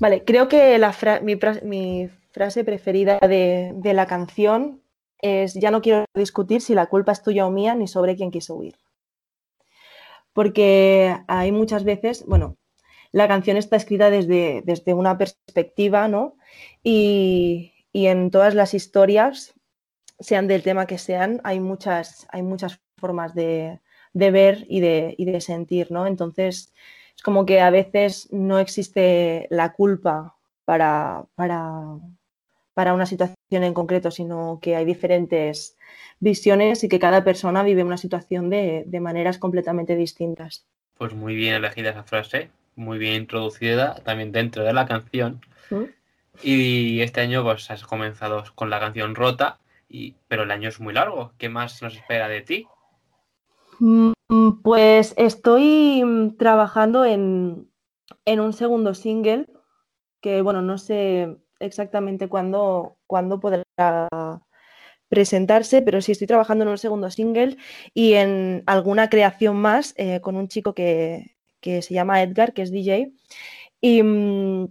[0.00, 4.82] Vale, creo que la fra- mi, mi frase preferida de, de la canción
[5.18, 8.32] es ya no quiero discutir si la culpa es tuya o mía ni sobre quién
[8.32, 8.74] quiso huir.
[10.32, 12.56] Porque hay muchas veces, bueno,
[13.12, 16.36] la canción está escrita desde, desde una perspectiva, ¿no?
[16.82, 19.54] Y, y en todas las historias,
[20.22, 23.80] sean del tema que sean, hay muchas, hay muchas formas de,
[24.12, 26.06] de ver y de, y de sentir, ¿no?
[26.06, 26.72] Entonces,
[27.14, 31.98] es como que a veces no existe la culpa para, para,
[32.74, 35.76] para una situación en concreto, sino que hay diferentes
[36.20, 40.64] visiones y que cada persona vive una situación de, de maneras completamente distintas.
[40.96, 45.40] Pues muy bien elegida esa frase, muy bien introducida también dentro de la canción.
[45.70, 45.84] ¿Mm?
[46.42, 49.58] Y este año pues has comenzado con la canción rota,
[49.92, 51.32] y, pero el año es muy largo.
[51.38, 52.66] ¿Qué más nos espera de ti?
[53.78, 54.12] Mm,
[54.62, 57.70] Pues estoy mm, trabajando en,
[58.24, 59.46] en un segundo single
[60.20, 63.64] que, bueno, no sé exactamente cuándo, cuándo podrá
[65.08, 67.58] presentarse, pero sí estoy trabajando en un segundo single
[67.92, 72.62] y en alguna creación más eh, con un chico que, que se llama Edgar, que
[72.62, 73.12] es DJ.
[73.80, 74.68] Y mm,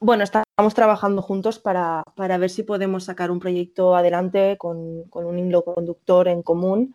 [0.00, 0.24] bueno,
[0.54, 5.36] estamos trabajando juntos para, para ver si podemos sacar un proyecto adelante con, con un
[5.36, 6.94] hilo conductor en común.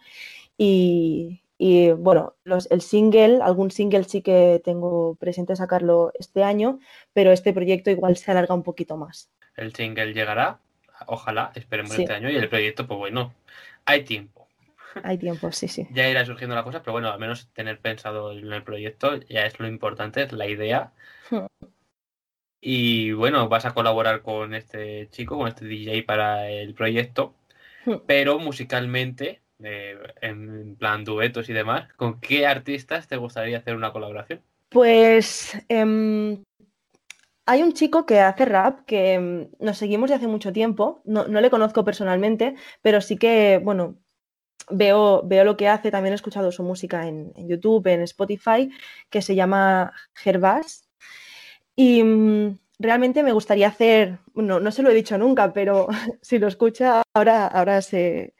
[0.57, 6.79] Y, y, bueno, los, el single, algún single sí que tengo presente sacarlo este año,
[7.11, 9.29] pero este proyecto igual se alarga un poquito más.
[9.57, 10.59] El single llegará,
[11.07, 12.03] ojalá, esperemos Sí.
[12.03, 13.33] este año, y el proyecto, pues bueno,
[13.83, 14.47] hay tiempo.
[15.03, 15.85] Hay tiempo, sí, sí.
[15.91, 19.45] Ya irá surgiendo la cosa, pero bueno, al menos tener pensado en el proyecto ya
[19.45, 20.93] es lo importante, es la idea.
[22.61, 27.35] Y bueno, vas a colaborar con este chico, con este DJ para el proyecto,
[27.85, 27.99] Hmm.
[28.05, 33.91] pero musicalmente, eh, en plan duetos y demás, ¿con qué artistas te gustaría hacer una
[33.93, 34.41] colaboración?
[34.69, 36.43] Pues em,
[37.45, 41.01] hay un chico que hace rap que em, nos seguimos de hace mucho tiempo.
[41.05, 43.97] No, no le conozco personalmente, pero sí que, bueno,
[44.71, 45.91] veo, veo lo que hace.
[45.91, 48.71] También he escuchado su música en, en YouTube, en Spotify,
[49.11, 50.88] que se llama Gervas.
[51.81, 55.87] Y mm, realmente me gustaría hacer, no, no se lo he dicho nunca, pero
[56.21, 58.33] si lo escucha ahora, ahora se,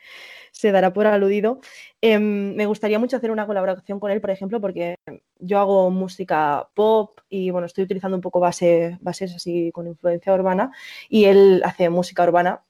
[0.51, 1.61] se dará por aludido.
[2.01, 4.95] Em, me gustaría mucho hacer una colaboración con él, por ejemplo, porque
[5.39, 10.33] yo hago música pop y bueno, estoy utilizando un poco base, bases así con influencia
[10.33, 10.73] urbana
[11.07, 12.63] y él hace música urbana.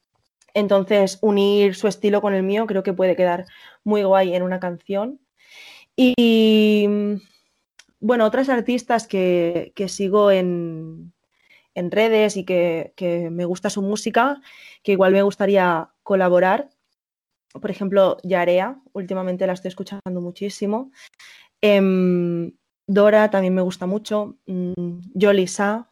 [0.53, 3.47] Entonces, unir su estilo con el mío creo que puede quedar
[3.83, 5.19] muy guay en una canción.
[5.95, 6.87] Y
[7.99, 11.13] bueno, otras artistas que, que sigo en,
[11.75, 14.41] en redes y que, que me gusta su música,
[14.83, 16.69] que igual me gustaría colaborar.
[17.53, 20.91] Por ejemplo, Yarea, últimamente la estoy escuchando muchísimo.
[21.61, 22.53] Em,
[22.87, 24.37] Dora también me gusta mucho.
[24.47, 25.89] Mm, Yolisa.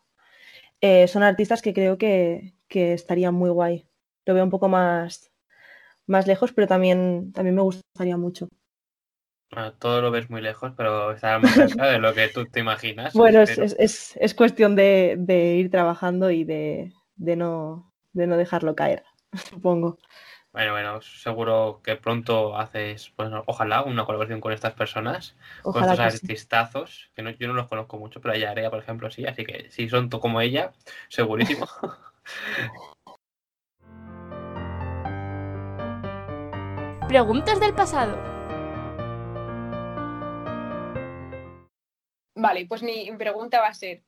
[0.81, 3.87] Eh, son artistas que creo que, que estarían muy guay.
[4.25, 5.31] Lo veo un poco más,
[6.07, 8.49] más lejos, pero también, también me gustaría mucho.
[9.51, 12.59] Bueno, todo lo ves muy lejos, pero estará más cerca de lo que tú te
[12.59, 13.13] imaginas.
[13.15, 18.27] Bueno, es, es- es- es cuestión de, de ir trabajando y de, de no, de
[18.27, 19.03] no dejarlo caer,
[19.49, 19.97] supongo.
[20.51, 25.93] Bueno, bueno, seguro que pronto haces, bueno, ojalá una colaboración con estas personas, con Ojalá
[25.93, 26.17] estos que sí.
[26.25, 29.45] artistazos, que no, yo no los conozco mucho, pero ella Area, por ejemplo, sí, así
[29.45, 30.71] que si son tú como ella,
[31.09, 31.67] segurísimo.
[37.07, 38.36] Preguntas del pasado.
[42.37, 44.03] Vale, pues mi pregunta va a ser,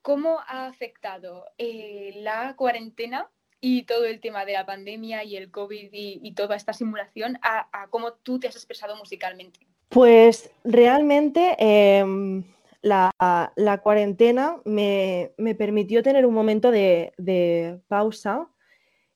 [0.00, 5.50] ¿cómo ha afectado eh, la cuarentena y todo el tema de la pandemia y el
[5.50, 9.60] COVID y, toda esta simulación a, cómo tú te has expresado musicalmente?
[9.90, 12.42] Pues realmente em,
[12.80, 13.12] la,
[13.54, 18.48] la cuarentena me, me permitió tener un momento de, de pausa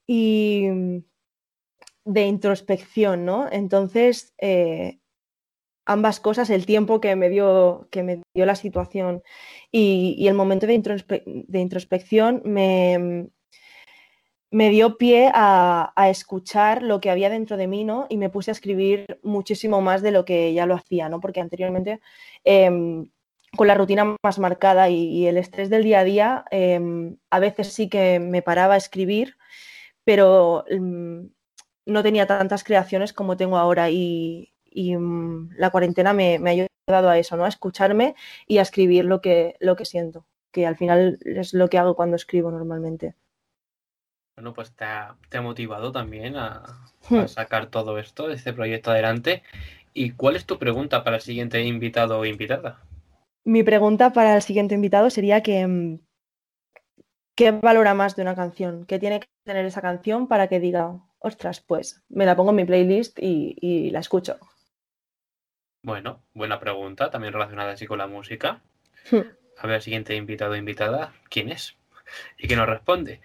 [0.07, 0.69] y
[2.05, 3.51] de introspección, ¿no?
[3.51, 5.01] Entonces, eh,
[5.87, 9.23] ambas cosas, el tiempo que me dio, que me dio la situación
[9.73, 13.29] y, el momento de, introspe- de introspección me,
[14.51, 18.07] me dio pie a, escuchar lo que había dentro de mí, ¿no?
[18.09, 21.21] Y me puse a escribir muchísimo más de lo que ya lo hacía, ¿no?
[21.21, 22.01] Porque anteriormente,
[22.45, 23.11] em,
[23.57, 27.39] con la rutina más marcada y, y el estrés del día a día, em, a
[27.41, 29.37] veces sí que me paraba a escribir,
[30.05, 31.27] pero mm,
[31.87, 36.53] no tenía tantas creaciones como tengo ahora y, y, mm, la cuarentena me, me ha
[36.53, 37.45] ayudado a eso, ¿no?
[37.45, 38.15] A escucharme
[38.47, 41.97] y a escribir lo que, lo que siento, que al final es lo que hago
[41.97, 43.15] cuando escribo normalmente.
[44.37, 46.63] Bueno, pues te ha, te ha motivado también a,
[47.11, 47.23] Hmm.
[47.23, 49.43] a sacar todo esto, este proyecto adelante.
[49.95, 52.81] ¿Y cuál es tu pregunta para el siguiente invitado o invitada?
[53.47, 56.01] Mi pregunta para el siguiente invitado sería que mm,
[57.37, 58.85] ¿qué valora más de una canción?
[58.87, 62.57] ¿Qué tiene que tener esa canción para que diga, ostras, pues me la pongo en
[62.57, 64.39] mi playlist y, y la escucho?
[65.87, 68.61] Bueno, buena pregunta, también relacionada así con la música.
[69.09, 69.21] Hmm.
[69.57, 71.77] A ver, siguiente invitado o invitada, ¿quién es?
[72.39, 73.21] Y que nos responde.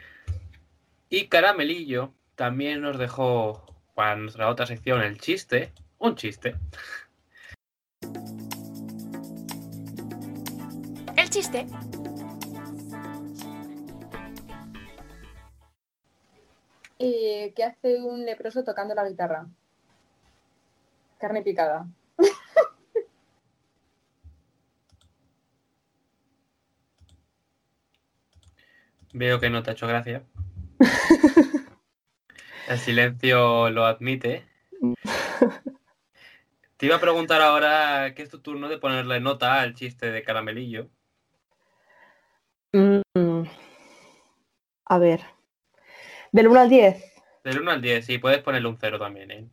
[1.10, 6.54] Y Caramelillo también nos dejó para nuestra otra sección el chiste, un chiste.
[11.18, 11.66] El chiste.
[17.00, 19.48] Eh, ¿Qué hace un leproso tocando la guitarra?
[21.18, 21.88] Carne picada.
[29.14, 30.24] Veo que no te ha hecho gracia.
[32.68, 34.46] El silencio lo admite.
[36.78, 40.24] Te iba a preguntar ahora que es tu turno de ponerle nota al chiste de
[40.24, 40.90] Caramelillo.
[42.74, 43.44] Mm,
[44.86, 45.22] A ver,
[46.32, 47.14] del 1 al 10.
[47.44, 49.50] Del 1 al 10, sí, puedes ponerle un 0 también, ¿eh?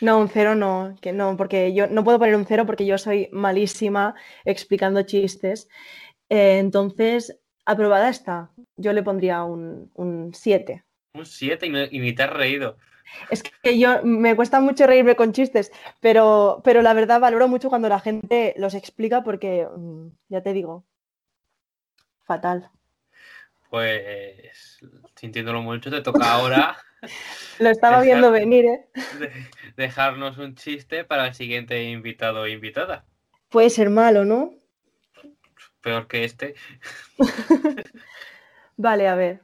[0.00, 2.98] No, un 0 no, que no, porque yo no puedo poner un 0 porque yo
[2.98, 5.68] soy malísima explicando chistes.
[6.28, 8.50] Eh, entonces, aprobada está.
[8.82, 10.84] Yo le pondría un 7.
[11.14, 12.76] Un 7 y, y ni te has reído.
[13.30, 17.68] Es que yo me cuesta mucho reírme con chistes, pero, pero la verdad valoro mucho
[17.68, 20.84] cuando la gente los explica porque, mm, ya te digo,
[22.24, 22.70] fatal.
[23.70, 24.78] Pues,
[25.16, 26.76] sintiéndolo mucho, te toca ahora
[27.58, 28.86] Lo estaba Dejar- viendo venir, ¿eh?
[29.18, 29.32] de-
[29.76, 33.04] dejarnos un chiste para el siguiente invitado o invitada.
[33.48, 34.54] Puede ser malo, ¿no?
[35.82, 36.54] Peor que este.
[38.76, 39.42] Vale, a ver.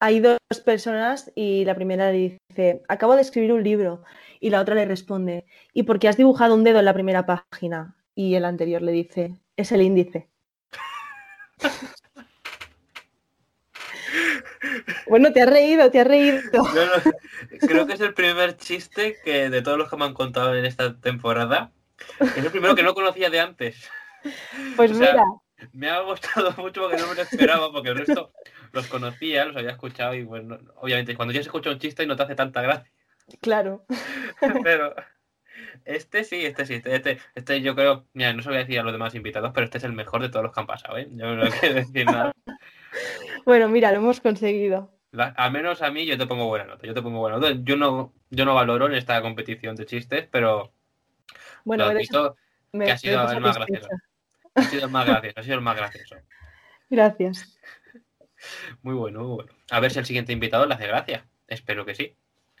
[0.00, 4.02] Hay dos personas y la primera le dice, acabo de escribir un libro.
[4.40, 7.26] Y la otra le responde, ¿y por qué has dibujado un dedo en la primera
[7.26, 7.96] página?
[8.14, 10.28] Y el anterior le dice, es el índice.
[15.08, 16.40] Bueno, te has reído, te has reído.
[16.52, 17.12] No, no,
[17.60, 20.64] creo que es el primer chiste que de todos los que me han contado en
[20.64, 21.72] esta temporada.
[22.20, 23.90] Es el primero que no conocía de antes.
[24.76, 25.24] Pues O sea, mira,
[25.72, 28.30] Me ha gustado mucho porque no me lo esperaba, porque el resto
[28.72, 32.06] los conocía, los había escuchado y bueno, obviamente cuando ya se escucha un chiste y
[32.06, 32.90] no te hace tanta gracia.
[33.40, 33.84] claro.
[34.62, 34.94] Pero
[35.84, 38.64] este sí, este sí, este, este, este yo creo, mira, no se lo voy a
[38.64, 40.66] decir a los demás invitados, pero este es el mejor de todos los que han
[40.66, 41.08] pasado, ¿eh?
[41.10, 42.32] Yo no quiero decir nada.
[43.44, 44.90] Bueno, mira, lo hemos conseguido.
[45.12, 47.52] La- al menos a mí yo te pongo buena nota, yo te pongo buena nota.
[47.62, 50.72] Yo no, yo no valoro en esta competición de chistes, pero
[51.64, 52.36] Bueno, lo eres- admito,
[52.72, 53.88] me que ha sido el más gracioso.
[54.54, 56.16] Ha sido el más gracioso, ha sido el más gracioso.
[56.88, 57.58] Gracias.
[58.82, 59.52] Muy bueno, muy bueno.
[59.70, 61.26] A ver si el siguiente invitado le hace gracia.
[61.46, 62.16] Espero que sí.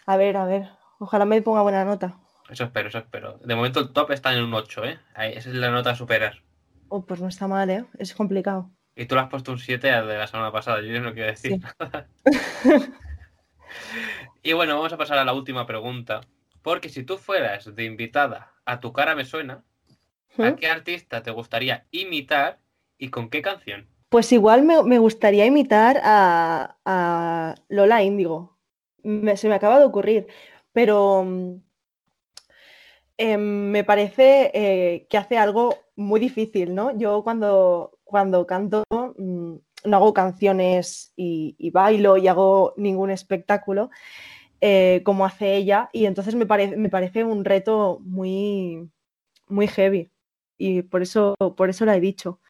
[0.06, 0.68] A ver, a ver.
[0.98, 2.18] Ojalá me ponga buena nota.
[2.50, 3.38] Eso espero, eso espero.
[3.38, 4.98] De momento el top está en un 8, ¿eh?
[5.14, 6.42] Ahí, esa es la nota a superar.
[6.88, 7.84] Oh, pues no está mal, ¿eh?
[7.98, 8.70] Es complicado.
[8.96, 11.28] Y tú le has puesto un 7 al de la semana pasada, yo no quiero
[11.30, 11.60] decir Sí.
[11.78, 12.08] nada.
[14.42, 16.20] y bueno, vamos a pasar a la última pregunta.
[16.62, 19.64] Porque si tú fueras de invitada a Tu cara me suena,
[20.38, 20.56] ¿a ¿Mm?
[20.56, 22.60] qué artista te gustaría imitar
[22.98, 23.88] y con qué canción?
[24.08, 28.58] Pues igual me, me gustaría imitar a, a Lola Índigo.
[29.02, 30.26] Me- se me acaba de ocurrir.
[30.72, 31.54] pero mm,
[33.18, 36.96] em, me parece eh, que hace algo muy difícil, ¿no?
[36.98, 39.54] Yo cuando, cuando canto mm,
[39.84, 43.90] no hago canciones y, y bailo y hago ningún espectáculo
[44.60, 48.90] eh, como hace ella y entonces me, parece me parece un reto muy,
[49.48, 50.10] muy heavy
[50.60, 52.40] y por eso, por eso la he dicho.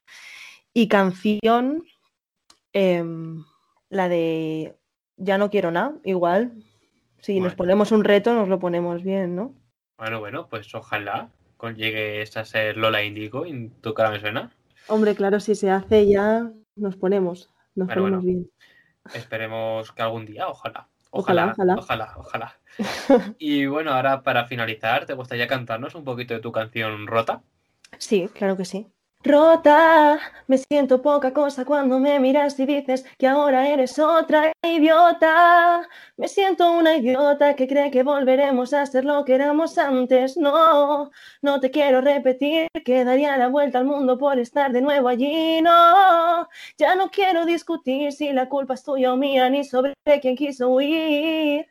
[0.73, 1.83] Y canción,
[2.73, 3.43] em,
[3.89, 4.77] la de
[5.17, 6.53] Ya no quiero nada, igual.
[7.19, 9.53] Si nos ponemos un reto, nos lo ponemos bien, ¿no?
[9.97, 11.29] Bueno, bueno, pues ojalá
[11.69, 14.51] llegues a ser Lola Indigo y tu cara me suena.
[14.87, 18.39] Hombre, claro, si se hace ya nos ponemos, nos Pero ponemos bueno.
[18.39, 18.51] bien.
[19.13, 20.87] Esperemos que algún día, ojalá.
[21.11, 21.75] Ojalá, Ojalá, ojalá.
[21.75, 22.59] ojalá, ojalá.
[23.37, 27.43] Y bueno, ahora para finalizar, ¿te gustaría cantarnos un poquito de tu canción Rota?
[27.97, 28.87] Sí, claro que sí.
[29.23, 35.87] Rota, me siento poca cosa cuando me miras y dices que ahora eres otra idiota.
[36.17, 40.37] Me siento una idiota que cree que volveremos a ser lo que éramos antes.
[40.37, 41.11] No,
[41.43, 45.61] no te quiero repetir que daría la vuelta al mundo por estar de nuevo allí.
[45.61, 50.35] No, ya no quiero discutir si la culpa es tuya o mía ni sobre quién
[50.35, 51.70] quiso huir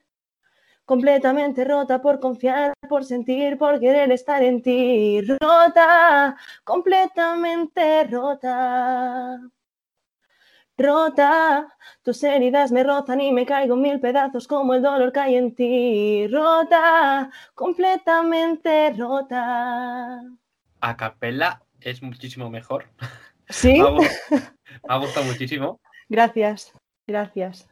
[0.90, 5.20] completamente rota por confiar, por sentir, por querer estar en ti.
[5.40, 9.38] Rota, completamente rota.
[10.76, 11.68] Rota,
[12.02, 15.54] tus heridas me rozan y me caigo en mil pedazos como el dolor cae en
[15.54, 16.26] ti.
[16.26, 20.24] Rota, completamente rota.
[20.80, 22.86] A capella es muchísimo mejor.
[23.48, 23.80] ¿Sí?
[23.80, 24.08] Me
[24.88, 25.80] ha gustado muchísimo.
[26.08, 26.72] Gracias,
[27.06, 27.68] gracias.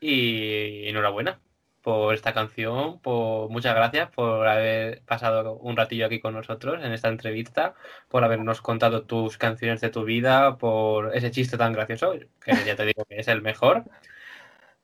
[0.00, 1.40] Y enhorabuena
[1.88, 6.92] por esta canción, por muchas gracias por haber pasado un ratillo aquí con nosotros en
[6.92, 7.76] esta entrevista,
[8.10, 12.12] por habernos contado tus canciones de tu vida, por ese chiste tan gracioso,
[12.44, 13.84] que ya te digo que es el mejor,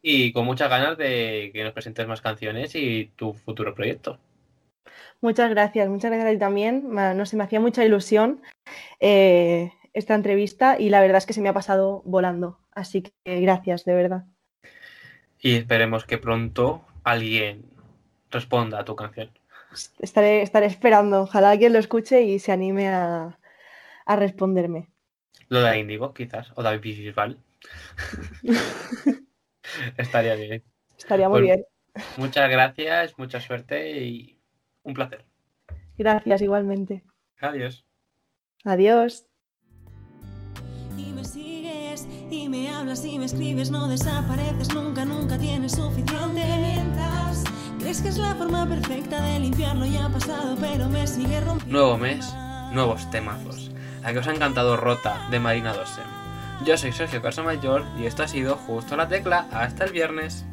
[0.01, 4.19] y con muchas ganas de que nos presentes más canciones y tu futuro proyecto.
[5.21, 6.89] Muchas gracias, muchas gracias a ti también.
[6.91, 8.41] No sé, me hacía mucha ilusión
[8.99, 12.61] eh, esta entrevista y la verdad es que se me ha pasado volando.
[12.73, 14.25] Así que gracias, de verdad.
[15.39, 17.65] Y esperemos que pronto alguien
[18.31, 19.31] responda a tu canción.
[20.01, 21.23] Estaré, estaré esperando.
[21.23, 23.39] Ojalá alguien lo escuche y se anime a,
[24.07, 24.89] a responderme.
[25.49, 27.39] Lo de Indigo, quizás, o David Bisbal.
[29.97, 30.63] Estaría bien.
[30.99, 31.65] Estaría muy Pues- bien.
[32.17, 34.37] Muchas gracias, mucha suerte y
[34.83, 35.25] un placer.
[35.97, 37.05] Gracias igualmente.
[37.41, 37.87] Adiós.
[38.65, 39.27] Adiós.
[42.35, 46.45] Y me hablas y me escribes, no desapareces nunca, nunca tienes suficiente.
[46.59, 47.45] mientas,
[47.78, 51.78] crees que es la forma perfecta de limpiarlo ya pasado, pero me sigue rompiendo.
[51.78, 52.35] Nuevo mes,
[52.72, 53.70] nuevos temazos.
[54.03, 56.05] A que os ha encantado Rota de Marina Dossem.
[56.64, 59.47] Yo soy Sergio Casamayor y esto ha sido Justo la Tecla.
[59.53, 60.45] Hasta el viernes.